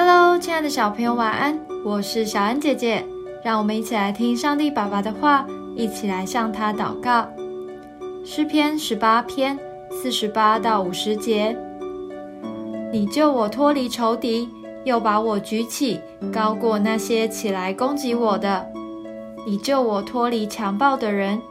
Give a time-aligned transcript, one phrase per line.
[0.00, 1.58] Hello，亲爱的小朋友，晚安！
[1.84, 3.04] 我是小恩姐姐，
[3.42, 7.26] 让我们一起来听上帝爸爸的话，一起来向他祷告。
[8.24, 9.58] 诗篇十八篇
[9.90, 11.58] 四十八到五十节：
[12.92, 14.48] 你救我脱离仇敌，
[14.84, 16.00] 又把我举起，
[16.32, 18.64] 高过那些起来攻击我的。
[19.44, 21.42] 你救我脱离强暴的人，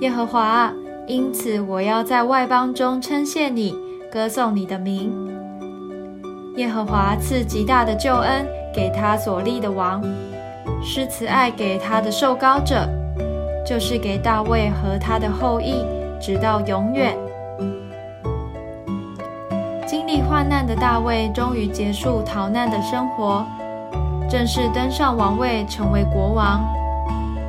[0.00, 0.72] 耶和华。
[1.06, 3.76] 因此，我要在外邦中称谢你，
[4.10, 5.35] 歌颂你的名。
[6.56, 10.02] 耶和华赐极大的救恩给他所立的王，
[10.82, 12.88] 施慈爱给他的受膏者，
[13.64, 15.84] 就是给大卫和他的后裔，
[16.20, 17.16] 直到永远。
[19.86, 23.44] 经历患难的大卫终于结束逃难的生活，
[24.28, 26.64] 正式登上王位，成为国王。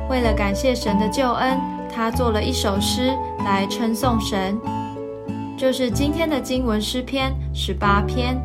[0.08, 1.58] 为了感谢神的救恩。
[1.90, 3.12] 他做了一首诗
[3.44, 4.56] 来称颂神，
[5.56, 8.36] 就是今天的经文诗篇十八篇。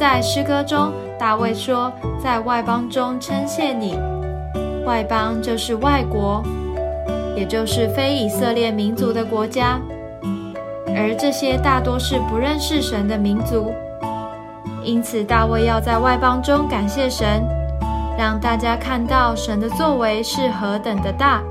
[0.00, 3.98] 在诗歌中，大卫说：“在外邦中称谢你，
[4.86, 6.42] 外邦就是外国，
[7.36, 9.78] 也就是非以色列民族的国家，
[10.96, 13.74] 而这些大多是不认识神的民族。
[14.82, 17.44] 因此，大卫要在外邦中感谢神，
[18.16, 21.42] 让大家看到神的作为是何等的大。”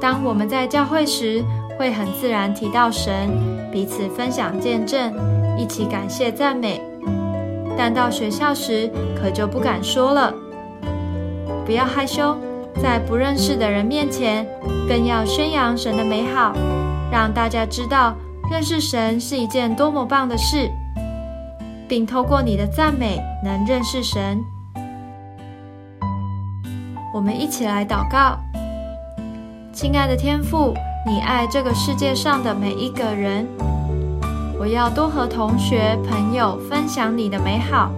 [0.00, 1.44] 当我们在教会时，
[1.82, 3.28] 会很自然提到神，
[3.72, 5.12] 彼此分享见证，
[5.58, 6.80] 一起感谢赞美。
[7.76, 8.88] 但到学校时，
[9.20, 10.32] 可就不敢说了。
[11.66, 12.38] 不要害羞，
[12.80, 14.46] 在不认识的人面前，
[14.88, 16.52] 更要宣扬神的美好，
[17.10, 18.14] 让大家知道
[18.48, 20.70] 认识神是一件多么棒的事，
[21.88, 24.38] 并透过你的赞美能认识神。
[27.12, 28.38] 我们一起来祷告。
[29.72, 30.72] 亲爱的天父，
[31.04, 33.46] 你爱这个世界上的每一个人。
[34.58, 37.90] 我要多和同学、朋友分享你的美好，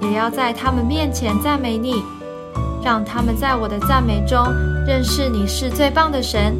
[0.00, 2.02] 也要在他们面前赞美你，
[2.82, 4.38] 让他们在我的赞美中
[4.86, 6.56] 认识你是最棒的神。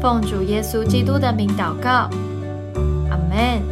[0.00, 2.08] 奉主耶稣基督的名祷告，
[3.10, 3.71] 阿门。